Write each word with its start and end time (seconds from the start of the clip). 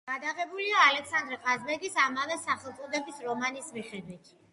გადაღებულია 0.09 0.77
ალექსანდრე 0.85 1.37
ყაზბეგის 1.43 1.99
ამავე 2.05 2.37
სახელწოდების 2.45 3.21
რომანის 3.27 3.71
მიხედვით. 3.77 4.33